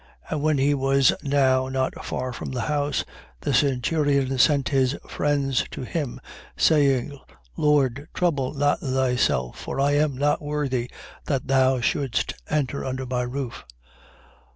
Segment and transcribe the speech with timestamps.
[0.31, 3.05] And when he was now not far from the house,
[3.41, 6.19] the centurion sent his friends to him,
[6.57, 7.19] saying:
[7.55, 10.89] Lord, trouble not thyself; for I am not worthy
[11.25, 13.63] that thou shouldst enter under my roof.